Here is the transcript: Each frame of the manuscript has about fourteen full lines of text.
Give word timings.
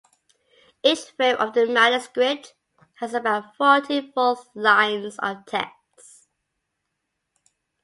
Each 0.81 1.11
frame 1.11 1.35
of 1.35 1.53
the 1.53 1.67
manuscript 1.67 2.55
has 2.95 3.13
about 3.13 3.55
fourteen 3.55 4.11
full 4.13 4.43
lines 4.55 5.15
of 5.19 5.45
text. 5.45 6.27